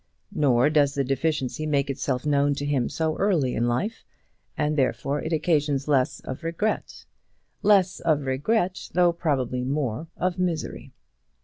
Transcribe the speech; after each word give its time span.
Nor 0.33 0.71
does 0.71 0.95
the 0.95 1.03
deficiency 1.03 1.67
make 1.67 1.87
itself 1.87 2.25
known 2.25 2.55
to 2.55 2.65
him 2.65 2.89
so 2.89 3.15
early 3.17 3.53
in 3.53 3.67
life, 3.67 4.03
and 4.57 4.75
therefore 4.75 5.21
it 5.21 5.31
occasions 5.31 5.87
less 5.87 6.21
of 6.21 6.43
regret, 6.43 7.05
less 7.61 7.99
of 7.99 8.21
regret, 8.21 8.89
though 8.95 9.13
probably 9.13 9.63
more 9.63 10.07
of 10.17 10.39
misery. 10.39 10.91